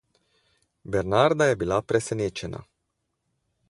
Bernarda 0.95 1.49
je 1.51 1.59
bila 1.65 1.79
presenečena. 1.93 2.67